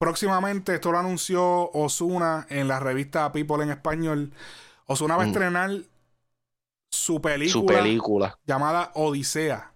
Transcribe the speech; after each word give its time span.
próximamente, 0.00 0.74
esto 0.74 0.90
lo 0.92 0.98
anunció 0.98 1.70
Osuna 1.72 2.46
en 2.48 2.66
la 2.68 2.80
revista 2.80 3.30
People 3.32 3.62
en 3.62 3.70
español. 3.70 4.32
Osuna 4.86 5.16
va 5.16 5.22
a 5.22 5.26
Mm. 5.26 5.28
estrenar 5.28 5.70
su 6.90 7.20
película, 7.20 7.52
Su 7.52 7.66
película. 7.66 8.38
llamada 8.46 8.90
Odisea. 8.94 9.72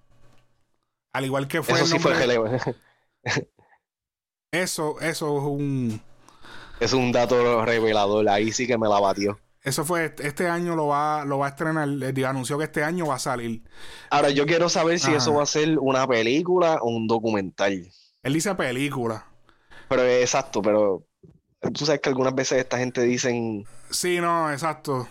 Al 1.13 1.27
igual 1.27 1.47
que 1.47 1.63
fue 1.63 1.75
Eso 1.75 1.85
el 1.85 1.91
sí 1.91 1.99
fue 2.01 2.15
relevante. 2.15 2.75
Eso, 4.51 5.01
eso 5.01 5.39
es 5.39 5.45
un. 5.45 6.01
Es 6.81 6.93
un 6.93 7.11
dato 7.13 7.65
revelador. 7.65 8.29
Ahí 8.29 8.53
sí 8.53 8.67
que 8.67 8.79
me 8.79 8.89
la 8.89 9.01
batió. 9.01 9.39
Eso 9.63 9.85
fue, 9.85 10.15
este 10.19 10.49
año 10.49 10.77
lo 10.77 10.89
va, 10.89 11.25
lo 11.25 11.39
va 11.39 11.47
a 11.47 11.49
estrenar. 11.51 11.89
anunció 12.27 12.59
que 12.59 12.65
este 12.65 12.85
año 12.85 13.07
va 13.07 13.17
a 13.17 13.19
salir. 13.19 13.65
Ahora, 14.11 14.31
yo 14.31 14.47
quiero 14.47 14.69
saber 14.69 15.01
si 15.01 15.09
Ajá. 15.09 15.17
eso 15.19 15.35
va 15.35 15.43
a 15.43 15.47
ser 15.47 15.79
una 15.79 16.07
película 16.07 16.79
o 16.83 16.89
un 16.91 17.07
documental. 17.09 17.91
Él 18.23 18.33
dice 18.33 18.55
película. 18.55 19.27
Pero 19.89 20.03
eh, 20.03 20.23
exacto, 20.23 20.63
pero 20.63 21.05
tú 21.75 21.87
sabes 21.87 22.01
que 22.01 22.09
algunas 22.09 22.35
veces 22.35 22.59
esta 22.59 22.79
gente 22.79 23.03
dicen, 23.03 23.65
Sí, 23.91 24.21
no, 24.21 24.51
exacto. 24.51 25.09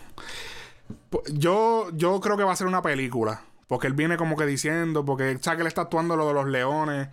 Yo, 1.32 1.90
yo 1.94 2.20
creo 2.20 2.36
que 2.36 2.44
va 2.44 2.52
a 2.52 2.56
ser 2.56 2.66
una 2.66 2.82
película. 2.82 3.42
Porque 3.66 3.86
él 3.86 3.94
viene 3.94 4.16
como 4.16 4.36
que 4.36 4.44
diciendo, 4.46 5.04
porque 5.04 5.38
sabe 5.40 5.56
que 5.58 5.60
él 5.62 5.66
está 5.68 5.82
actuando 5.82 6.16
lo 6.16 6.28
de 6.28 6.34
los 6.34 6.46
leones, 6.46 7.08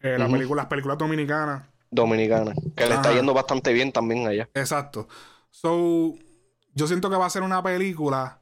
eh, 0.00 0.16
las 0.18 0.28
Ujú. 0.28 0.36
películas, 0.36 0.66
películas 0.66 0.98
dominicanas. 0.98 1.64
dominicana, 1.90 2.52
que 2.76 2.86
le 2.86 2.94
está 2.94 3.12
yendo 3.12 3.34
bastante 3.34 3.72
bien 3.72 3.90
también 3.92 4.26
allá. 4.26 4.48
Exacto. 4.54 5.08
So, 5.50 6.14
yo 6.74 6.86
siento 6.86 7.10
que 7.10 7.16
va 7.16 7.26
a 7.26 7.30
ser 7.30 7.42
una 7.42 7.62
película. 7.62 8.38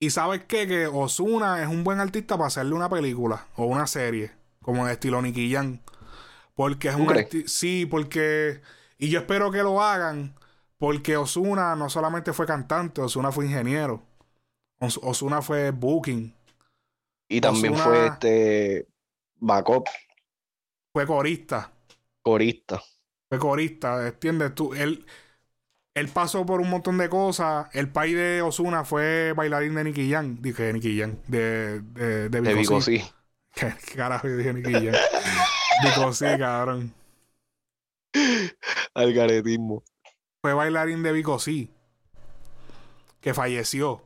Y 0.00 0.10
sabes 0.10 0.44
qué? 0.44 0.66
Que 0.66 0.86
Osuna 0.86 1.62
es 1.62 1.68
un 1.68 1.84
buen 1.84 2.00
artista 2.00 2.36
para 2.36 2.48
hacerle 2.48 2.74
una 2.74 2.88
película 2.90 3.46
o 3.56 3.64
una 3.66 3.86
serie, 3.86 4.32
como 4.60 4.84
de 4.86 4.92
estilo 4.94 5.22
Nicky 5.22 5.52
Jam. 5.52 5.78
Porque 6.54 6.88
es 6.88 6.94
¿Tú 6.96 7.02
un 7.02 7.06
crees? 7.08 7.28
arti- 7.30 7.46
Sí, 7.48 7.86
porque. 7.86 8.60
Y 8.98 9.08
yo 9.10 9.20
espero 9.20 9.50
que 9.50 9.62
lo 9.62 9.80
hagan. 9.82 10.34
Porque 10.78 11.16
Osuna 11.16 11.74
no 11.76 11.88
solamente 11.88 12.32
fue 12.32 12.46
cantante, 12.46 13.00
Osuna 13.00 13.32
fue 13.32 13.46
ingeniero. 13.46 14.02
Os- 14.80 15.00
Osuna 15.02 15.40
fue 15.40 15.70
booking, 15.70 16.34
Y 17.28 17.40
también 17.40 17.74
Ozuna- 17.74 17.84
fue 17.84 18.06
este 18.08 18.88
backup, 19.36 19.86
fue 20.92 21.06
corista. 21.06 21.72
corista. 22.22 22.82
Fue 23.30 23.38
corista, 23.38 24.06
¿entiendes? 24.08 24.54
Tú, 24.54 24.74
él, 24.74 25.06
él 25.94 26.08
pasó 26.08 26.44
por 26.44 26.60
un 26.60 26.68
montón 26.70 26.98
de 26.98 27.08
cosas. 27.08 27.66
El 27.72 27.88
país 27.90 28.14
de 28.16 28.42
Osuna 28.42 28.84
fue 28.84 29.32
bailarín 29.34 29.74
de 29.76 29.84
Nicky 29.84 30.10
Jam. 30.10 30.36
Dije 30.42 30.72
Nicky 30.72 31.00
Jam, 31.00 31.16
de, 31.28 31.80
de, 31.80 32.28
de 32.28 32.40
De 32.40 32.54
Vico 32.54 32.74
Vico 32.76 32.80
Sí. 32.82 32.98
sí. 32.98 33.10
¿Qué, 33.54 33.72
carajo 33.96 34.28
yo 34.28 34.36
dije 34.36 34.52
Nicky 34.52 34.72
Jam? 34.72 34.94
Vico 35.82 36.12
Sí, 36.12 36.24
cabrón. 36.38 36.92
Algaretismo. 38.94 39.82
Fue 40.42 40.54
bailarín 40.54 41.02
de 41.02 41.12
Vico 41.12 41.38
Sí. 41.38 41.70
Que 43.20 43.34
falleció. 43.34 44.02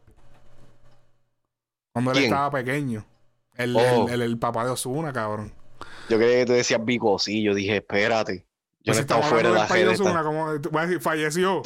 Cuando 1.92 2.12
él 2.12 2.18
¿Quién? 2.18 2.32
estaba 2.32 2.50
pequeño. 2.50 3.04
El, 3.56 3.76
Oh. 3.76 4.06
el, 4.08 4.14
el- 4.14 4.22
el 4.22 4.38
papá 4.38 4.64
de 4.64 4.70
Osuna, 4.70 5.12
cabrón. 5.12 5.52
Yo 6.08 6.16
creía 6.16 6.38
que 6.38 6.46
tú 6.46 6.52
decías 6.52 6.84
Vico 6.84 7.18
sí, 7.18 7.42
yo 7.42 7.54
dije, 7.54 7.76
espérate. 7.78 8.46
Yo 8.80 8.92
Pues 8.92 8.98
no 8.98 9.00
estaba 9.00 9.22
fuera 9.24 9.48
de 9.50 9.54
la 9.56 9.66
red. 9.66 9.88
Ozuna, 9.88 10.22
como, 10.22 10.60
tú 10.60 10.70
falleció. 11.00 11.62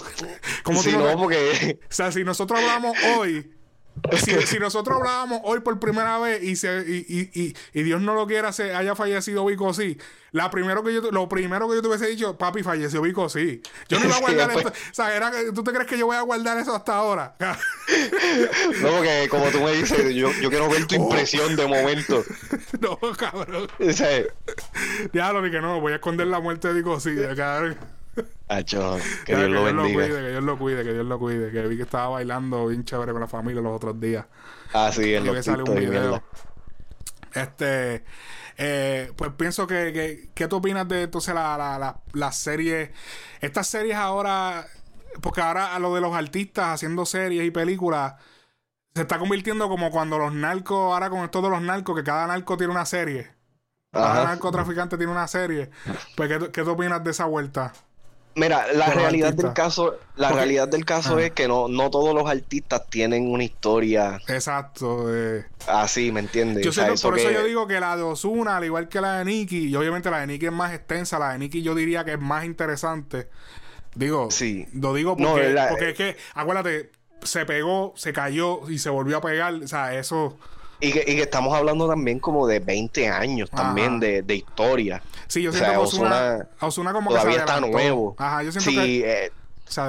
¿Cómo 0.64 0.78
tú 0.82 0.84
Sí, 0.90 0.92
no- 0.96 1.12
no, 1.12 1.18
porque 1.18 1.78
O 1.82 1.92
sea, 1.92 2.10
si 2.10 2.24
nosotros 2.24 2.58
hablamos 2.58 2.96
hoy, 3.18 3.54
si, 4.24 4.32
si 4.46 4.58
nosotros 4.58 4.96
hablábamos 4.98 5.40
hoy 5.44 5.60
por 5.60 5.78
primera 5.78 6.18
vez 6.18 6.42
y, 6.42 6.56
se, 6.56 6.84
y, 6.86 7.04
y, 7.08 7.40
y, 7.42 7.54
y 7.72 7.82
Dios 7.82 8.00
no 8.00 8.14
lo 8.14 8.26
quiera, 8.26 8.52
se 8.52 8.74
haya 8.74 8.94
fallecido 8.94 9.44
Vico 9.44 9.72
sí, 9.74 9.98
la 10.32 10.50
primero 10.50 10.82
que 10.82 10.94
yo, 10.94 11.02
lo 11.10 11.28
primero 11.28 11.68
que 11.68 11.76
yo 11.76 11.82
te 11.82 11.88
hubiese 11.88 12.06
dicho, 12.06 12.36
papi, 12.38 12.62
falleció 12.62 13.02
Vico 13.02 13.28
sí. 13.28 13.60
Yo 13.88 14.00
no 14.00 14.06
iba 14.06 14.16
a 14.16 14.20
guardar 14.22 14.50
después- 14.52 14.74
esto. 14.74 14.90
O 14.90 14.94
sea, 14.94 15.14
era 15.14 15.30
que- 15.30 15.52
¿tú 15.52 15.62
te 15.62 15.72
crees 15.72 15.86
que 15.88 15.98
yo 15.98 16.06
voy 16.06 16.16
a 16.16 16.22
guardar 16.22 16.56
eso 16.58 16.74
hasta 16.74 16.94
ahora? 16.94 17.34
no, 17.38 18.88
porque 18.96 19.28
como 19.30 19.46
tú 19.50 19.60
me 19.60 19.72
dices, 19.72 20.14
yo, 20.14 20.30
yo 20.40 20.48
quiero 20.50 20.68
ver 20.68 20.86
tu 20.86 20.94
Oh. 20.96 21.04
impresión 21.04 21.54
de 21.56 21.66
momento. 21.66 22.24
no, 22.80 22.98
cabrón. 23.16 23.68
O 23.78 23.92
sea, 23.92 24.22
Diablo, 25.12 25.42
que 25.50 25.60
no, 25.60 25.80
voy 25.80 25.92
a 25.92 25.96
esconder 25.96 26.26
la 26.26 26.40
muerte 26.40 26.68
de 26.68 26.74
Vico 26.74 26.98
sí, 27.00 27.14
cabrón. 27.36 27.76
Acho, 28.48 28.98
que 29.24 29.32
Ya, 29.32 29.38
Dios 29.38 29.50
lo 29.50 29.64
bendiga. 29.64 30.04
cuide, 30.06 30.20
que 30.22 30.28
Dios 30.30 30.44
lo 30.44 30.58
cuide, 30.58 30.84
que 30.84 30.92
Dios 30.92 31.06
lo 31.06 31.18
cuide. 31.18 31.50
Que 31.52 31.66
vi 31.66 31.76
que 31.76 31.82
estaba 31.82 32.08
bailando 32.08 32.66
bien 32.66 32.84
chévere 32.84 33.12
con 33.12 33.20
la 33.20 33.28
familia 33.28 33.62
los 33.62 33.74
otros 33.76 33.98
días. 34.00 34.26
Ah, 34.72 34.90
sí, 34.92 35.14
en 35.14 35.24
Yo 35.24 35.32
que 35.32 35.42
sale 35.42 35.62
un 35.62 35.74
video. 35.74 36.22
Este, 37.34 38.04
eh, 38.58 39.10
pues 39.16 39.30
pienso 39.38 39.66
que, 39.66 39.92
que- 39.92 40.30
¿qué 40.34 40.48
tú 40.48 40.56
opinas 40.56 40.86
de 40.88 41.02
entonces 41.04 41.34
la, 41.34 41.56
la, 41.56 41.78
la, 41.78 42.00
la 42.12 42.32
serie? 42.32 42.92
Estas 43.40 43.66
series 43.68 43.96
ahora, 43.96 44.66
porque 45.22 45.40
ahora 45.40 45.74
a 45.74 45.78
lo 45.78 45.94
de 45.94 46.00
los 46.02 46.14
artistas 46.14 46.66
haciendo 46.74 47.06
series 47.06 47.44
y 47.44 47.50
películas, 47.50 48.14
se 48.94 49.02
está 49.02 49.18
convirtiendo 49.18 49.68
como 49.68 49.90
cuando 49.90 50.18
los 50.18 50.34
narcos, 50.34 50.92
ahora 50.92 51.08
con 51.10 51.20
esto 51.24 51.40
de 51.42 51.48
los 51.50 51.62
narcos, 51.62 51.96
que 51.96 52.04
cada 52.04 52.26
narco 52.26 52.56
tiene 52.58 52.72
una 52.72 52.84
serie. 52.86 53.30
Cada 53.92 54.22
Ajá. 54.22 54.24
narcotraficante 54.24 54.96
tiene 54.98 55.12
una 55.12 55.28
serie. 55.28 55.70
Pues, 56.16 56.28
¿qué, 56.28 56.50
qué 56.52 56.62
tú 56.64 56.70
opinas 56.72 57.02
de 57.04 57.10
esa 57.12 57.26
vuelta? 57.26 57.72
Mira, 58.34 58.72
la 58.72 58.86
realidad 58.86 59.34
del 59.34 59.52
caso, 59.52 59.96
la 60.16 60.28
Porque- 60.28 60.40
realidad 60.44 60.68
del 60.68 60.84
caso 60.84 61.18
es 61.18 61.32
que 61.32 61.46
no, 61.48 61.68
no 61.68 61.90
todos 61.90 62.14
los 62.14 62.28
artistas 62.30 62.86
tienen 62.88 63.30
una 63.30 63.44
historia 63.44 64.20
Exacto. 64.28 65.06
eh. 65.14 65.44
así, 65.68 66.10
¿me 66.12 66.20
entiendes? 66.20 66.64
Yo 66.64 66.70
O 66.70 66.72
sea, 66.72 66.84
siento- 66.84 66.94
eso 66.94 67.08
por 67.10 67.18
eso 67.18 67.28
que- 67.28 67.34
yo 67.34 67.44
digo 67.44 67.66
que 67.66 67.78
la 67.80 67.96
de 67.96 68.02
Osuna, 68.02 68.56
al 68.56 68.64
igual 68.64 68.88
que 68.88 69.00
la 69.00 69.18
de 69.18 69.24
Nicky, 69.26 69.68
y 69.68 69.76
obviamente 69.76 70.10
la 70.10 70.20
de 70.20 70.26
Nicky 70.28 70.46
es 70.46 70.52
más 70.52 70.72
extensa, 70.72 71.18
la 71.18 71.32
de 71.32 71.38
Nicky 71.40 71.62
yo 71.62 71.74
diría 71.74 72.04
que 72.04 72.12
es 72.14 72.20
más 72.20 72.44
interesante. 72.44 73.28
Digo, 73.94 74.30
Sí. 74.30 74.66
lo 74.72 74.94
digo 74.94 75.14
No, 75.18 75.32
porque, 75.32 75.50
la- 75.50 75.68
porque 75.68 75.90
es 75.90 75.94
que, 75.96 76.16
acuérdate, 76.34 76.90
se 77.22 77.44
pegó, 77.44 77.92
se 77.96 78.12
cayó 78.12 78.68
y 78.68 78.78
se 78.78 78.88
volvió 78.90 79.18
a 79.18 79.20
pegar. 79.20 79.54
O 79.54 79.68
sea, 79.68 79.94
eso. 79.94 80.38
Y 80.84 80.92
que, 80.92 81.00
y 81.06 81.14
que 81.16 81.22
estamos 81.22 81.54
hablando 81.54 81.86
también 81.88 82.18
como 82.18 82.46
de 82.46 82.58
20 82.58 83.08
años 83.08 83.48
también 83.50 84.00
de, 84.00 84.22
de 84.22 84.34
historia. 84.34 85.00
Sí, 85.28 85.40
yo 85.42 85.50
O 85.50 85.52
siento 85.52 85.68
sea, 85.70 85.78
que 85.78 85.84
Osuna, 85.84 86.08
Ozuna 86.08 86.48
Ozuna 86.60 86.92
como 86.92 87.10
que 87.10 87.14
se 87.14 87.20
Todavía 87.20 87.38
está 87.40 87.60
nuevo. 87.60 88.14
Ajá, 88.18 88.42
yo 88.42 88.50
siento 88.50 88.70
Sí, 88.70 88.76
que 88.76 89.24
eh, 89.24 89.30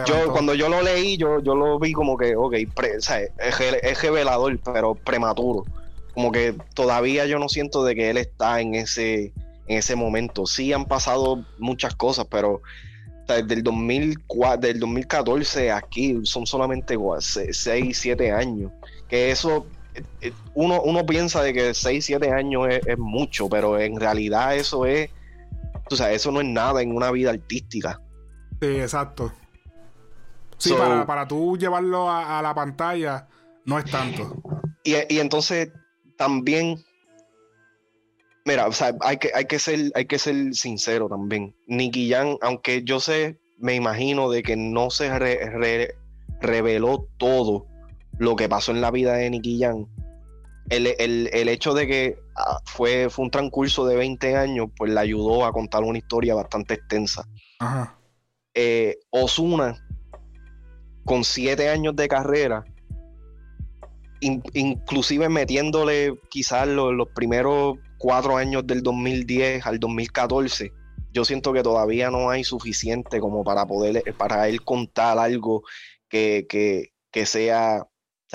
yo 0.05 0.31
cuando 0.31 0.53
yo 0.53 0.69
lo 0.69 0.81
leí, 0.83 1.17
yo, 1.17 1.41
yo 1.41 1.55
lo 1.55 1.79
vi 1.79 1.93
como 1.93 2.15
que, 2.15 2.35
ok, 2.35 2.53
pre- 2.75 2.97
o 2.97 3.01
sea, 3.01 3.19
es, 3.21 3.33
es 3.81 4.01
revelador, 4.01 4.57
pero 4.59 4.93
prematuro. 4.95 5.65
Como 6.13 6.31
que 6.31 6.55
todavía 6.75 7.25
yo 7.25 7.39
no 7.39 7.49
siento 7.49 7.83
de 7.83 7.95
que 7.95 8.11
él 8.11 8.17
está 8.17 8.61
en 8.61 8.75
ese, 8.75 9.33
en 9.67 9.77
ese 9.79 9.95
momento. 9.95 10.45
Sí 10.45 10.71
han 10.73 10.85
pasado 10.85 11.43
muchas 11.57 11.95
cosas, 11.95 12.27
pero 12.29 12.61
desde 13.27 13.55
el 13.55 13.63
2004, 13.63 14.61
del 14.61 14.79
2014 14.79 15.71
aquí 15.71 16.19
son 16.23 16.45
solamente 16.45 16.95
6, 17.19 17.97
7 17.97 18.31
años. 18.31 18.71
Que 19.09 19.31
eso, 19.31 19.65
uno, 20.55 20.81
uno 20.81 21.05
piensa 21.05 21.41
de 21.43 21.53
que 21.53 21.73
6, 21.73 22.05
7 22.05 22.31
años 22.31 22.67
es, 22.69 22.85
es 22.87 22.97
mucho, 22.97 23.49
pero 23.49 23.79
en 23.79 23.99
realidad 23.99 24.55
eso 24.55 24.85
es, 24.85 25.09
o 25.89 25.95
sea, 25.95 26.11
eso 26.11 26.31
no 26.31 26.41
es 26.41 26.47
nada 26.47 26.81
en 26.81 26.95
una 26.95 27.11
vida 27.11 27.31
artística. 27.31 27.99
Sí, 28.61 28.67
exacto. 28.79 29.31
Sí, 30.57 30.69
So- 30.69 30.77
para, 30.77 31.05
para 31.05 31.27
tú 31.27 31.57
llevarlo 31.57 32.09
a, 32.09 32.39
a 32.39 32.41
la 32.41 32.53
pantalla, 32.53 33.27
no 33.65 33.77
es 33.79 33.85
tanto. 33.85 34.41
Y, 34.83 34.95
y 35.13 35.19
entonces 35.19 35.71
también, 36.17 36.83
mira, 38.45 38.67
o 38.67 38.71
sea, 38.71 38.95
hay 39.01 39.17
que, 39.17 39.31
hay 39.33 39.45
que 39.45 39.59
ser, 39.59 39.91
hay 39.95 40.05
que 40.05 40.19
ser 40.19 40.53
sincero 40.53 41.07
también. 41.09 41.55
Nicky 41.67 42.09
Jam, 42.09 42.37
aunque 42.41 42.83
yo 42.83 42.99
sé, 42.99 43.37
me 43.57 43.75
imagino 43.75 44.29
de 44.29 44.43
que 44.43 44.55
no 44.55 44.89
se 44.89 45.17
re- 45.17 45.49
re- 45.49 45.95
reveló 46.41 47.07
todo 47.17 47.65
lo 48.19 48.35
que 48.35 48.47
pasó 48.49 48.71
en 48.71 48.81
la 48.81 48.91
vida 48.91 49.13
de 49.13 49.29
Nicky 49.29 49.59
Jam. 49.61 49.85
El, 50.69 50.87
el- 50.97 51.29
el 51.33 51.49
hecho 51.49 51.73
de 51.73 51.87
que 51.87 52.17
ah, 52.37 52.59
fue, 52.65 53.09
fue 53.09 53.25
un 53.25 53.31
transcurso 53.31 53.85
de 53.85 53.95
20 53.97 54.35
años, 54.35 54.67
pues 54.77 54.91
le 54.91 54.99
ayudó 54.99 55.45
a 55.45 55.51
contar 55.51 55.83
una 55.83 55.97
historia 55.97 56.35
bastante 56.35 56.75
extensa. 56.75 57.25
Ajá. 57.59 57.97
eh, 58.55 58.97
Osuna, 59.09 59.75
con 61.05 61.23
siete 61.23 61.69
años 61.69 61.95
de 61.95 62.07
carrera, 62.07 62.63
in- 64.21 64.43
inclusive 64.53 65.27
metiéndole 65.29 66.13
quizás 66.29 66.67
lo- 66.67 66.91
los 66.93 67.09
primeros 67.09 67.77
cuatro 67.97 68.37
años 68.37 68.65
del 68.65 68.81
2010 68.83 69.65
al 69.65 69.79
2014, 69.79 70.71
yo 71.11 71.25
siento 71.25 71.51
que 71.53 71.63
todavía 71.63 72.09
no 72.09 72.29
hay 72.29 72.43
suficiente 72.43 73.19
como 73.19 73.43
para 73.43 73.65
poder, 73.65 74.03
para 74.17 74.47
él 74.47 74.63
contar 74.63 75.17
algo 75.19 75.63
que, 76.09 76.45
que, 76.49 76.89
que 77.11 77.25
sea, 77.25 77.85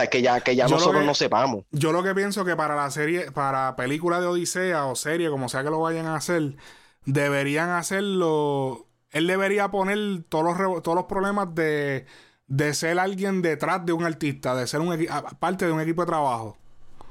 sea, 0.02 0.10
que 0.10 0.22
ya, 0.22 0.40
que 0.40 0.54
ya 0.56 0.64
Yo 0.66 0.70
lo 0.70 0.76
nosotros 0.76 1.00
que- 1.02 1.06
no 1.06 1.14
sepamos. 1.14 1.64
Yo 1.70 1.92
lo 1.92 2.02
que 2.02 2.14
pienso 2.14 2.44
que 2.44 2.56
para 2.56 2.76
la 2.76 2.90
serie, 2.90 3.30
para 3.32 3.76
película 3.76 4.20
de 4.20 4.26
Odisea 4.26 4.86
o 4.86 4.94
serie, 4.96 5.30
como 5.30 5.48
sea 5.48 5.62
que 5.64 5.70
lo 5.70 5.80
vayan 5.80 6.06
a 6.06 6.16
hacer, 6.16 6.56
deberían 7.04 7.70
hacerlo. 7.70 8.86
Él 9.10 9.26
debería 9.26 9.70
poner 9.70 10.24
todos 10.28 10.44
los, 10.58 10.82
todos 10.82 10.94
los 10.94 11.04
problemas 11.06 11.54
de, 11.54 12.04
de 12.46 12.74
ser 12.74 12.98
alguien 12.98 13.40
detrás 13.40 13.84
de 13.86 13.92
un 13.94 14.04
artista, 14.04 14.54
de 14.54 14.66
ser 14.66 14.80
un 14.80 15.06
parte 15.38 15.64
de 15.66 15.72
un 15.72 15.80
equipo 15.80 16.02
de 16.02 16.06
trabajo. 16.08 16.57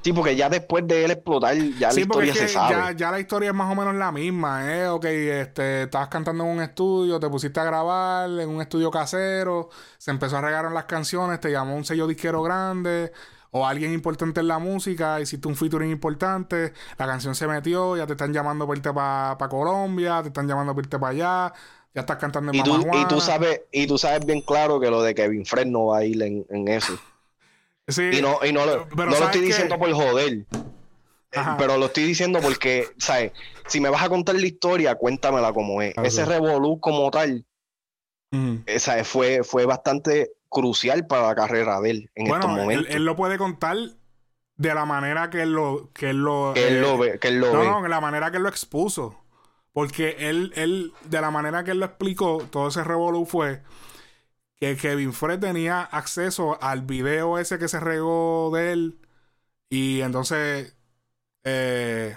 Sí, 0.02 0.12
porque 0.12 0.36
ya 0.36 0.48
después 0.48 0.86
de 0.86 1.04
él 1.04 1.10
explotar, 1.10 1.56
ya 1.56 1.92
la 1.92 2.00
historia 2.00 2.34
se 2.34 2.48
sabe. 2.48 2.74
Ya, 2.74 2.92
ya, 2.92 3.10
la 3.10 3.20
historia 3.20 3.50
es 3.50 3.54
más 3.54 3.70
o 3.70 3.74
menos 3.74 3.94
la 3.94 4.12
misma, 4.12 4.72
¿eh? 4.72 4.88
Ok, 4.88 5.04
este, 5.04 5.82
estabas 5.82 6.08
cantando 6.08 6.44
en 6.44 6.50
un 6.50 6.62
estudio, 6.62 7.18
te 7.18 7.28
pusiste 7.28 7.58
a 7.58 7.64
grabar 7.64 8.30
en 8.30 8.48
un 8.48 8.60
estudio 8.60 8.90
casero, 8.90 9.70
se 9.98 10.10
empezó 10.10 10.38
a 10.38 10.40
regar 10.40 10.70
las 10.70 10.84
canciones, 10.84 11.40
te 11.40 11.50
llamó 11.50 11.74
un 11.74 11.84
sello 11.84 12.06
disquero 12.06 12.42
grande 12.42 13.12
o 13.50 13.66
alguien 13.66 13.92
importante 13.92 14.40
en 14.40 14.48
la 14.48 14.58
música, 14.58 15.20
hiciste 15.20 15.48
un 15.48 15.56
featuring 15.56 15.90
importante, 15.90 16.72
la 16.96 17.06
canción 17.06 17.34
se 17.34 17.46
metió, 17.46 17.96
ya 17.96 18.06
te 18.06 18.12
están 18.12 18.32
llamando 18.32 18.66
para 18.66 18.76
irte 18.76 18.92
para 18.92 19.48
Colombia, 19.48 20.22
te 20.22 20.28
están 20.28 20.46
llamando 20.46 20.74
para 20.74 20.84
irte 20.84 20.98
para 20.98 21.12
allá, 21.12 21.54
ya 21.94 22.00
estás 22.02 22.18
cantando 22.18 22.52
en 22.52 22.58
y 22.58 22.62
tú, 22.62 22.86
y 22.92 23.04
tú 23.06 23.20
sabes 23.20 23.62
Y 23.72 23.86
tú 23.86 23.98
sabes 23.98 24.24
bien 24.24 24.42
claro 24.42 24.78
que 24.78 24.90
lo 24.90 25.02
de 25.02 25.14
Kevin 25.14 25.44
Fred 25.46 25.66
no 25.66 25.86
va 25.86 25.98
a 25.98 26.04
ir 26.04 26.22
en, 26.22 26.46
en 26.50 26.68
eso. 26.68 26.98
Sí, 27.88 28.10
y 28.12 28.22
no, 28.22 28.38
y 28.44 28.52
no, 28.52 28.66
lo, 28.66 28.86
no 28.94 29.06
lo 29.06 29.24
estoy 29.24 29.40
diciendo 29.40 29.78
por 29.78 29.92
joder. 29.92 30.46
Eh, 31.32 31.40
pero 31.58 31.76
lo 31.76 31.86
estoy 31.86 32.04
diciendo 32.04 32.40
porque, 32.40 32.86
¿sabes? 32.98 33.32
Si 33.66 33.80
me 33.80 33.90
vas 33.90 34.02
a 34.02 34.08
contar 34.08 34.34
la 34.34 34.46
historia, 34.46 34.94
cuéntamela 34.94 35.52
como 35.52 35.82
es. 35.82 35.94
Ese 36.02 36.24
revolú 36.24 36.80
como 36.80 37.10
tal, 37.10 37.44
esa 38.66 39.02
fue, 39.04 39.42
fue 39.42 39.66
bastante 39.66 40.32
crucial 40.48 41.06
para 41.06 41.28
la 41.28 41.34
carrera 41.34 41.80
de 41.80 41.90
él 41.90 42.10
en 42.14 42.26
estos 42.26 42.50
momentos. 42.50 42.86
Él, 42.88 42.96
él, 42.96 43.04
lo 43.04 43.16
puede 43.16 43.36
contar 43.38 43.76
de 44.56 44.74
la 44.74 44.84
manera 44.84 45.30
que 45.30 45.42
él 45.42 45.52
lo... 45.52 45.90
Que 45.92 46.10
él 46.10 46.18
lo, 46.18 46.52
que 46.54 46.68
él 46.68 46.80
lo 46.80 46.94
eh, 47.04 47.12
ve. 47.12 47.18
Que 47.18 47.28
él 47.28 47.40
lo 47.40 47.52
no, 47.52 47.64
no, 47.64 47.82
de 47.82 47.88
la 47.88 48.00
manera 48.00 48.30
que 48.30 48.38
él 48.38 48.42
lo 48.42 48.48
expuso. 48.48 49.18
Porque 49.72 50.16
él, 50.18 50.52
él, 50.56 50.92
de 51.04 51.20
la 51.20 51.30
manera 51.30 51.62
que 51.62 51.70
él 51.70 51.78
lo 51.78 51.86
explicó, 51.86 52.42
todo 52.50 52.68
ese 52.68 52.82
revolú 52.84 53.26
fue 53.26 53.62
que 54.60 54.76
Kevin 54.76 55.12
Fred 55.12 55.38
tenía 55.38 55.82
acceso 55.82 56.58
al 56.62 56.82
video 56.82 57.38
ese 57.38 57.58
que 57.58 57.68
se 57.68 57.80
regó 57.80 58.50
de 58.52 58.72
él. 58.72 59.00
Y 59.70 60.00
entonces, 60.00 60.76
eh, 61.44 62.16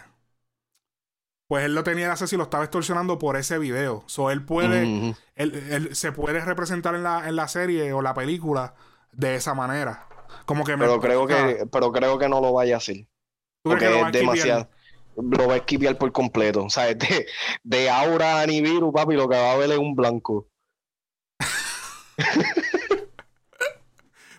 pues 1.48 1.66
él 1.66 1.76
lo 1.76 1.84
tenía 1.84 2.12
acceso 2.12 2.36
y 2.36 2.38
lo 2.38 2.46
estaba 2.46 2.64
extorsionando 2.64 3.20
por 3.20 3.38
ese 3.38 3.60
video. 3.60 4.04
So 4.08 4.32
él 4.32 4.44
puede, 4.44 5.16
él, 5.36 5.96
se 5.96 6.12
puede 6.12 6.40
representar 6.40 6.96
en 6.96 7.04
la, 7.04 7.28
en 7.28 7.36
la 7.36 7.48
serie 7.48 7.94
o 7.94 8.02
la 8.02 8.14
película 8.14 8.74
de 9.12 9.36
esa 9.36 9.54
manera. 9.54 10.08
Como 10.46 10.64
que 10.64 10.78
pero 10.78 11.00
creo 11.00 11.28
que, 11.28 11.68
pero 11.72 11.92
creo 11.92 12.18
que 12.18 12.30
no 12.30 12.42
lo 12.42 12.54
vaya 12.54 12.76
a 12.76 12.78
hacer. 12.78 13.06
Porque 13.62 13.86
es 13.86 14.12
demasiado. 14.12 14.70
Lo 15.18 15.48
va 15.48 15.56
a 15.56 15.58
esquivar 15.58 15.98
por 15.98 16.12
completo. 16.14 16.64
O 16.64 16.70
sea, 16.70 16.86
de, 16.94 17.28
de 17.64 17.90
aura 17.90 18.40
a 18.40 18.46
Nibiru, 18.48 18.94
papi, 18.94 19.16
lo 19.16 19.28
que 19.28 19.36
va 19.36 19.52
a 19.52 19.58
ver 19.58 19.72
es 19.72 19.78
un 19.78 19.94
blanco. 19.94 20.48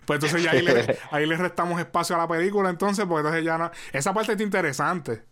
pues 0.05 0.17
entonces 0.17 0.43
ya 0.43 0.51
ahí 0.51 0.61
le, 0.61 0.97
ahí 1.11 1.25
le, 1.25 1.37
restamos 1.37 1.79
espacio 1.79 2.15
a 2.15 2.19
la 2.19 2.27
película, 2.27 2.69
entonces, 2.69 3.05
porque 3.05 3.21
entonces 3.21 3.43
ya 3.43 3.57
no. 3.57 3.71
Esa 3.91 4.13
parte 4.13 4.33
está 4.33 4.43
interesante. 4.43 5.23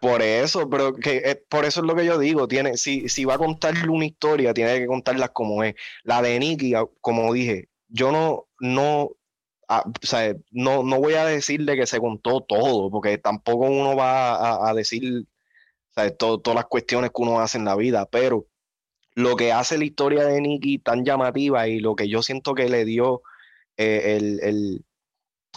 Por 0.00 0.22
eso, 0.22 0.70
pero 0.70 0.94
que 0.94 1.16
eh, 1.24 1.44
por 1.48 1.64
eso 1.64 1.80
es 1.80 1.86
lo 1.86 1.96
que 1.96 2.04
yo 2.04 2.18
digo. 2.18 2.46
Tiene, 2.46 2.76
si, 2.76 3.08
si 3.08 3.24
va 3.24 3.34
a 3.34 3.38
contarle 3.38 3.88
una 3.88 4.06
historia, 4.06 4.54
tiene 4.54 4.78
que 4.78 4.86
contarla 4.86 5.28
como 5.28 5.64
es. 5.64 5.74
La 6.04 6.22
de 6.22 6.38
Nicky, 6.38 6.74
ah, 6.74 6.84
como 7.00 7.32
dije, 7.32 7.68
yo 7.88 8.12
no, 8.12 8.46
no, 8.60 9.10
ah, 9.68 9.82
o 9.86 10.06
sea, 10.06 10.34
no, 10.52 10.84
no 10.84 11.00
voy 11.00 11.14
a 11.14 11.24
decirle 11.24 11.76
que 11.76 11.86
se 11.86 11.98
contó 11.98 12.42
todo, 12.42 12.90
porque 12.90 13.18
tampoco 13.18 13.66
uno 13.66 13.96
va 13.96 14.68
a, 14.68 14.74
decir 14.74 15.26
todas 16.16 16.54
las 16.54 16.66
cuestiones 16.66 17.10
que 17.10 17.22
uno 17.22 17.40
hace 17.40 17.58
en 17.58 17.64
la 17.64 17.74
vida, 17.74 18.06
pero 18.06 18.46
lo 19.18 19.34
que 19.34 19.50
hace 19.50 19.76
la 19.78 19.84
historia 19.84 20.24
de 20.26 20.40
Nicky 20.40 20.78
tan 20.78 21.04
llamativa 21.04 21.66
y 21.66 21.80
lo 21.80 21.96
que 21.96 22.08
yo 22.08 22.22
siento 22.22 22.54
que 22.54 22.68
le 22.68 22.84
dio 22.84 23.22
eh, 23.76 24.16
el, 24.42 24.84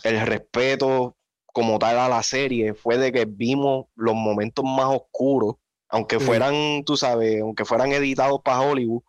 respeto 0.04 1.16
como 1.46 1.78
tal 1.78 2.00
a 2.00 2.10
la 2.10 2.24
serie 2.24 2.74
fue 2.74 2.98
de 2.98 3.12
que 3.12 3.26
vimos 3.26 3.86
los 3.94 4.16
momentos 4.16 4.66
más 4.66 4.88
oscuros, 4.88 5.58
aunque 5.90 6.20
fueran, 6.20 6.84
tú 6.86 6.98
sabes, 6.98 7.40
aunque 7.40 7.64
fueran 7.64 7.92
editados 7.92 8.42
para 8.44 8.62
Hollywood, 8.62 9.04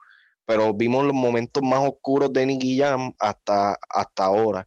pero 0.44 0.74
vimos 0.74 1.06
los 1.06 1.14
momentos 1.14 1.62
más 1.62 1.88
oscuros 1.88 2.30
de 2.30 2.44
Nicky 2.44 2.78
Jam 2.78 3.14
hasta, 3.20 3.78
hasta 3.88 4.24
ahora. 4.26 4.66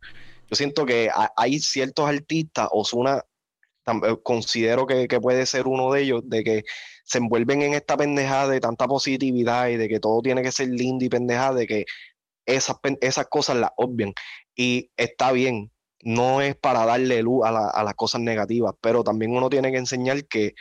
Yo 0.49 0.55
siento 0.55 0.87
que 0.87 1.11
hay 1.37 1.59
ciertos 1.59 2.09
artistas, 2.09 2.69
Osuna 2.71 3.23
eh, 3.85 4.17
considero 4.23 4.87
que, 4.87 5.07
que 5.07 5.21
puede 5.21 5.45
ser 5.45 5.67
uno 5.67 5.91
de 5.93 6.01
ellos, 6.01 6.23
de 6.25 6.43
que 6.43 6.63
se 7.05 7.19
envuelven 7.19 7.61
en 7.61 7.73
esta 7.73 7.95
pendejada 7.95 8.49
de 8.49 8.59
tanta 8.59 8.87
positividad 8.87 9.69
y 9.69 9.77
de 9.77 9.87
que 9.87 9.99
todo 9.99 10.21
tiene 10.21 10.41
que 10.41 10.51
ser 10.51 10.69
lindo 10.69 11.05
y 11.05 11.09
pendejada, 11.09 11.53
de 11.53 11.67
que 11.67 11.85
esas, 12.45 12.77
esas 13.01 13.27
cosas 13.27 13.57
las 13.57 13.71
obvian. 13.77 14.13
Y 14.55 14.89
está 14.97 15.31
bien, 15.31 15.71
no 16.01 16.41
es 16.41 16.55
para 16.55 16.85
darle 16.85 17.21
luz 17.21 17.45
a, 17.45 17.83
las 17.83 17.93
cosas 17.93 18.21
negativas, 18.21 18.73
pero 18.81 19.03
también 19.03 19.31
uno 19.31 19.49
tiene 19.49 19.71
que 19.71 19.77
enseñar 19.77 20.25
que 20.25 20.55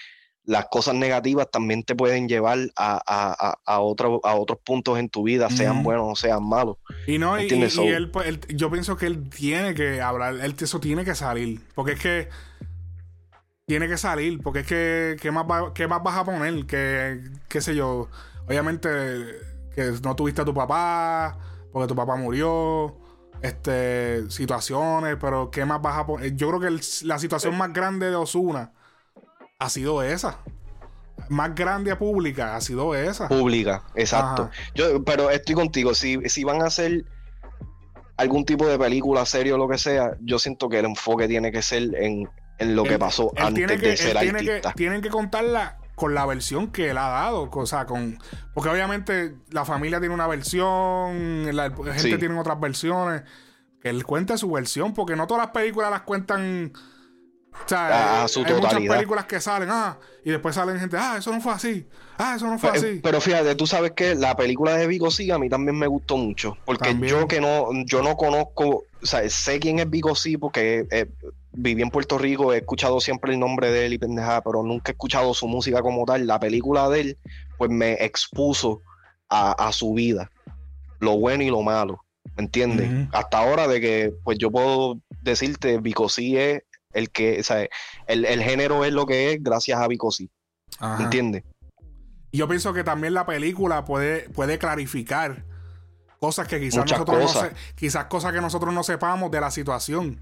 las 0.46 0.66
cosas 0.66 0.94
negativas 0.94 1.50
también 1.50 1.82
te 1.84 1.94
pueden 1.94 2.28
llevar 2.28 2.58
a, 2.76 3.00
a, 3.06 3.56
a, 3.64 3.80
otro, 3.80 4.20
a 4.24 4.34
otros 4.34 4.58
puntos 4.62 4.98
en 4.98 5.08
tu 5.08 5.22
vida, 5.22 5.48
sean 5.48 5.82
buenos 5.82 6.06
o 6.06 6.16
sean 6.16 6.46
malos. 6.46 6.76
Y 7.06 7.16
no, 7.16 7.40
y, 7.40 7.48
pues, 7.48 8.26
él, 8.26 8.40
yo 8.54 8.70
pienso 8.70 8.98
que 8.98 9.06
él 9.06 9.30
tiene 9.30 9.72
que 9.72 10.02
hablar, 10.02 10.34
él, 10.42 10.54
eso 10.60 10.80
tiene 10.80 11.06
que 11.06 11.14
salir, 11.14 11.62
porque 11.74 11.92
es 11.92 12.00
que 12.00 12.28
tiene 13.66 13.88
que 13.88 13.96
salir, 13.96 14.40
porque 14.42 14.60
es 14.60 14.66
que, 14.66 15.16
¿qué 15.20 15.30
más, 15.30 15.46
qué 15.74 15.86
más 15.86 16.02
vas 16.02 16.18
a 16.18 16.24
poner? 16.24 16.66
Que, 16.66 17.22
qué 17.48 17.60
sé 17.60 17.74
yo, 17.74 18.08
obviamente 18.46 18.88
que 19.74 19.92
no 20.02 20.14
tuviste 20.14 20.42
a 20.42 20.44
tu 20.44 20.54
papá, 20.54 21.36
porque 21.72 21.88
tu 21.88 21.96
papá 21.96 22.16
murió, 22.16 22.96
este, 23.42 24.30
situaciones, 24.30 25.16
pero 25.20 25.50
¿qué 25.50 25.64
más 25.64 25.82
vas 25.82 25.98
a 25.98 26.06
poner? 26.06 26.36
Yo 26.36 26.48
creo 26.48 26.60
que 26.60 26.80
la 27.04 27.18
situación 27.18 27.56
más 27.56 27.72
grande 27.72 28.10
de 28.10 28.16
Osuna 28.16 28.72
ha 29.58 29.68
sido 29.68 30.02
esa. 30.02 30.38
Más 31.28 31.54
grande 31.54 31.94
pública 31.96 32.54
ha 32.54 32.60
sido 32.60 32.94
esa. 32.94 33.28
Pública, 33.28 33.82
exacto. 33.94 34.50
Yo, 34.74 35.02
pero 35.04 35.30
estoy 35.30 35.54
contigo, 35.54 35.94
si, 35.94 36.20
si 36.28 36.44
van 36.44 36.62
a 36.62 36.66
hacer 36.66 37.04
algún 38.16 38.44
tipo 38.44 38.66
de 38.66 38.78
película, 38.78 39.26
serie 39.26 39.52
o 39.54 39.58
lo 39.58 39.68
que 39.68 39.78
sea, 39.78 40.16
yo 40.20 40.38
siento 40.38 40.68
que 40.68 40.78
el 40.78 40.84
enfoque 40.84 41.26
tiene 41.26 41.50
que 41.50 41.62
ser 41.62 41.94
en 41.96 42.28
en 42.58 42.76
lo 42.76 42.84
que 42.84 42.98
pasó 42.98 43.32
antes 43.36 43.80
de 43.80 43.96
ser 43.96 44.16
artista. 44.16 44.72
tienen 44.72 45.02
que 45.02 45.10
contarla 45.10 45.78
con 45.94 46.14
la 46.14 46.26
versión 46.26 46.72
que 46.72 46.90
él 46.90 46.98
ha 46.98 47.08
dado, 47.08 47.48
o 47.50 47.66
sea, 47.66 47.86
con 47.86 48.18
porque 48.52 48.68
obviamente 48.68 49.36
la 49.50 49.64
familia 49.64 50.00
tiene 50.00 50.14
una 50.14 50.26
versión, 50.26 51.54
la 51.54 51.70
gente 51.70 52.18
tiene 52.18 52.38
otras 52.38 52.58
versiones, 52.58 53.22
que 53.80 53.90
él 53.90 54.04
cuente 54.04 54.36
su 54.36 54.50
versión, 54.50 54.92
porque 54.94 55.14
no 55.14 55.26
todas 55.26 55.44
las 55.44 55.52
películas 55.52 55.90
las 55.90 56.02
cuentan 56.02 56.72
o 57.54 57.68
sea, 57.68 58.24
hay 58.24 58.54
muchas 58.54 58.80
películas 58.80 59.24
que 59.26 59.40
salen, 59.40 59.68
ah, 59.70 59.96
y 60.24 60.30
después 60.30 60.54
salen 60.54 60.78
gente, 60.78 60.96
ah, 60.98 61.16
eso 61.18 61.32
no 61.32 61.40
fue 61.40 61.52
así, 61.52 61.86
ah, 62.18 62.34
eso 62.36 62.46
no 62.46 62.58
fue 62.58 62.72
pero, 62.72 62.86
así. 62.86 63.00
Pero 63.02 63.20
fíjate, 63.20 63.54
tú 63.54 63.66
sabes 63.66 63.92
que 63.92 64.14
la 64.14 64.36
película 64.36 64.76
de 64.76 64.86
Vigo 64.86 65.10
sí 65.10 65.30
a 65.30 65.38
mí 65.38 65.48
también 65.48 65.78
me 65.78 65.86
gustó 65.86 66.16
mucho, 66.16 66.58
porque 66.64 66.96
yo 67.00 67.28
que 67.28 67.40
no, 67.40 67.68
yo 67.86 68.02
no 68.02 68.16
conozco, 68.16 68.84
o 69.02 69.06
sea, 69.06 69.28
sé 69.30 69.60
quién 69.60 69.78
es 69.78 69.88
Vigo 69.88 70.14
sí, 70.14 70.36
porque 70.36 70.86
eh, 70.90 71.06
viví 71.54 71.82
en 71.82 71.90
Puerto 71.90 72.18
Rico, 72.18 72.52
he 72.52 72.58
escuchado 72.58 73.00
siempre 73.00 73.32
el 73.32 73.40
nombre 73.40 73.70
de 73.70 73.86
él 73.86 73.94
y 73.94 73.98
pendejada, 73.98 74.42
pero 74.42 74.62
nunca 74.62 74.90
he 74.90 74.94
escuchado 74.94 75.32
su 75.34 75.46
música 75.46 75.82
como 75.82 76.04
tal. 76.04 76.26
La 76.26 76.40
película 76.40 76.88
de 76.88 77.00
él, 77.00 77.18
pues 77.56 77.70
me 77.70 77.92
expuso 78.04 78.82
a, 79.28 79.72
su 79.72 79.94
vida, 79.94 80.30
lo 81.00 81.18
bueno 81.18 81.42
y 81.42 81.50
lo 81.50 81.62
malo, 81.62 82.04
¿me 82.36 82.44
entiendes? 82.44 83.08
Hasta 83.12 83.38
ahora 83.38 83.66
de 83.66 83.80
que, 83.80 84.14
pues 84.22 84.38
yo 84.38 84.48
puedo 84.48 85.00
decirte, 85.22 85.78
Vicosí 85.78 86.36
es 86.36 86.62
el 86.92 87.10
que, 87.10 87.40
o 87.40 87.42
sea, 87.42 87.66
el, 88.06 88.42
género 88.42 88.84
es 88.84 88.92
lo 88.92 89.06
que 89.06 89.32
es 89.32 89.42
gracias 89.42 89.80
a 89.80 89.88
Vicosí, 89.88 90.30
¿me 90.80 91.04
entiendes? 91.04 91.42
Yo 92.32 92.46
pienso 92.46 92.72
que 92.72 92.84
también 92.84 93.12
la 93.12 93.26
película 93.26 93.84
puede, 93.84 94.28
puede 94.30 94.58
clarificar 94.58 95.44
cosas 96.20 96.46
que 96.46 96.60
quizás 96.60 96.88
nosotros 96.88 97.34
no 97.34 97.48
quizás 97.74 98.04
cosas 98.04 98.32
que 98.32 98.40
nosotros 98.40 98.72
no 98.72 98.84
sepamos 98.84 99.32
de 99.32 99.40
la 99.40 99.50
situación 99.50 100.20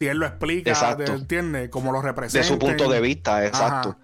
si 0.00 0.08
él 0.08 0.16
lo 0.16 0.26
explica, 0.26 0.96
¿entiendes? 0.98 1.68
Como 1.68 1.92
lo 1.92 2.00
representa. 2.00 2.38
De 2.38 2.44
su 2.44 2.58
punto 2.58 2.88
de 2.88 3.02
vista, 3.02 3.46
exacto. 3.46 3.98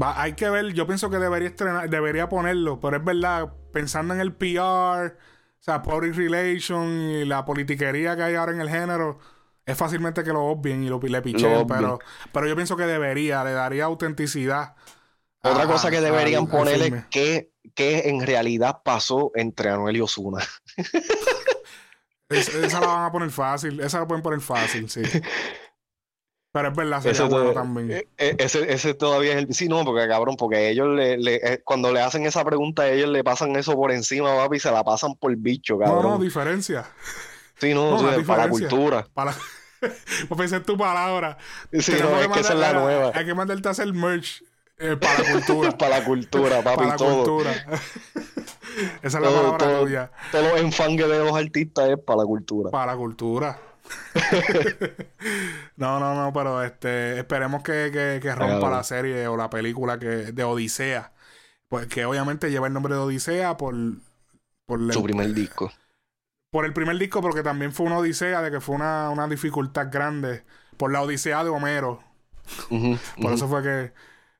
hay 0.00 0.34
que 0.34 0.50
ver, 0.50 0.74
yo 0.74 0.86
pienso 0.86 1.08
que 1.08 1.16
debería 1.16 1.48
estrenar, 1.48 1.88
debería 1.88 2.28
ponerlo, 2.28 2.78
pero 2.80 2.98
es 2.98 3.04
verdad, 3.04 3.50
pensando 3.72 4.12
en 4.12 4.20
el 4.20 4.34
PR, 4.34 4.60
o 4.60 5.12
sea, 5.58 5.80
public 5.80 6.14
relation 6.14 7.00
y 7.00 7.24
la 7.24 7.46
politiquería 7.46 8.14
que 8.14 8.24
hay 8.24 8.34
ahora 8.34 8.52
en 8.52 8.60
el 8.60 8.68
género, 8.68 9.18
es 9.64 9.74
fácilmente 9.78 10.22
que 10.22 10.34
lo 10.34 10.44
obvien 10.44 10.84
y 10.84 10.90
lo 10.90 11.00
le 11.00 11.22
pichen, 11.22 11.66
pero, 11.66 11.98
pero 12.30 12.46
yo 12.46 12.54
pienso 12.54 12.76
que 12.76 12.84
debería, 12.84 13.42
le 13.42 13.52
daría 13.52 13.86
autenticidad. 13.86 14.74
Otra 15.42 15.66
cosa 15.66 15.90
que 15.90 16.02
deberían 16.02 16.46
ponerle 16.46 16.88
es 16.88 17.04
que, 17.06 17.52
que 17.74 18.10
en 18.10 18.20
realidad 18.20 18.82
pasó 18.84 19.32
entre 19.34 19.70
Anuel 19.70 19.96
y 19.96 20.00
Osuna. 20.02 20.46
esa 22.28 22.80
la 22.80 22.86
van 22.86 23.04
a 23.04 23.12
poner 23.12 23.30
fácil. 23.30 23.80
Esa 23.80 24.00
la 24.00 24.06
pueden 24.06 24.22
poner 24.22 24.40
fácil, 24.40 24.88
sí. 24.88 25.02
Pero 26.52 26.68
es 26.68 26.74
verdad, 26.74 27.02
sería 27.02 27.24
bueno 27.24 27.52
también. 27.52 27.90
Eh, 27.90 28.08
eh, 28.16 28.36
ese, 28.38 28.72
ese, 28.72 28.94
todavía 28.94 29.32
es 29.32 29.36
el. 29.36 29.54
Sí, 29.54 29.68
no, 29.68 29.84
porque 29.84 30.08
cabrón, 30.08 30.36
porque 30.38 30.70
ellos 30.70 30.88
le, 30.88 31.18
le, 31.18 31.34
eh, 31.34 31.60
cuando 31.62 31.92
le 31.92 32.00
hacen 32.00 32.24
esa 32.24 32.42
pregunta, 32.46 32.88
ellos 32.88 33.10
le 33.10 33.22
pasan 33.22 33.54
eso 33.56 33.74
por 33.74 33.92
encima, 33.92 34.34
papi, 34.34 34.56
y 34.56 34.60
se 34.60 34.70
la 34.70 34.82
pasan 34.82 35.16
por 35.16 35.36
bicho, 35.36 35.78
cabrón. 35.78 36.02
No, 36.02 36.10
no, 36.12 36.18
diferencia. 36.18 36.86
Sí, 37.60 37.74
no, 37.74 37.98
para 38.26 38.44
la 38.44 38.48
cultura. 38.48 39.06
Para... 39.12 39.34
pues 39.80 40.38
pensé 40.38 40.56
en 40.56 40.62
tu 40.62 40.78
palabra. 40.78 41.36
Sí, 41.72 41.92
no, 42.00 42.18
es 42.20 42.28
que 42.28 42.40
esa 42.40 42.54
es 42.54 42.58
la 42.58 42.72
nueva. 42.72 43.12
Hay 43.14 43.26
que 43.26 43.34
mandarte 43.34 43.68
a 43.68 43.72
hacer 43.72 43.92
merch 43.92 44.42
eh, 44.78 44.96
para 44.96 45.22
la 45.22 45.32
cultura. 45.32 45.70
para 45.76 45.98
la 45.98 46.04
cultura, 46.04 46.62
papi, 46.62 46.76
para 46.76 46.88
la 46.88 46.96
todo. 46.96 47.16
cultura. 47.16 47.66
Esa 49.02 49.18
es 49.18 49.24
la 49.24 49.30
palabra 49.30 49.58
todo, 49.58 49.82
tuya. 49.82 50.10
Todos 50.30 50.52
los 50.52 50.60
enfangues 50.60 51.08
de 51.08 51.18
los 51.18 51.36
artistas 51.36 51.90
es 51.90 51.98
para 51.98 52.18
la 52.20 52.24
cultura. 52.24 52.70
Para 52.70 52.92
la 52.92 52.96
cultura. 52.96 53.58
no, 55.76 56.00
no, 56.00 56.14
no, 56.14 56.32
pero 56.32 56.62
este 56.62 57.18
esperemos 57.18 57.62
que, 57.62 57.90
que, 57.92 58.18
que 58.20 58.34
rompa 58.34 58.70
la 58.70 58.82
serie 58.82 59.26
o 59.28 59.36
la 59.36 59.48
película 59.50 59.98
que 59.98 60.32
de 60.32 60.44
Odisea. 60.44 61.12
Pues 61.68 61.86
que 61.86 62.04
obviamente 62.04 62.50
lleva 62.50 62.66
el 62.66 62.72
nombre 62.72 62.94
de 62.94 63.00
Odisea 63.00 63.56
por, 63.56 63.74
por 64.66 64.92
su 64.92 65.02
primer 65.02 65.32
disco. 65.32 65.72
Por 66.50 66.64
el 66.64 66.72
primer 66.72 66.96
disco, 66.98 67.20
porque 67.20 67.42
también 67.42 67.72
fue 67.72 67.86
una 67.86 67.98
odisea 67.98 68.40
de 68.40 68.50
que 68.50 68.60
fue 68.60 68.76
una, 68.76 69.10
una 69.10 69.26
dificultad 69.26 69.88
grande. 69.90 70.44
Por 70.76 70.92
la 70.92 71.02
odisea 71.02 71.42
de 71.44 71.50
Homero. 71.50 72.02
por 73.20 73.32
eso 73.32 73.48
fue 73.48 73.62
que 73.62 73.92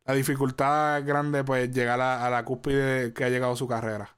la 0.04 0.14
dificultad 0.14 1.04
grande, 1.04 1.42
pues, 1.44 1.70
llegar 1.72 2.00
a, 2.00 2.24
a 2.24 2.30
la 2.30 2.44
cúspide 2.44 3.12
que 3.12 3.24
ha 3.24 3.28
llegado 3.28 3.56
su 3.56 3.66
carrera. 3.66 4.15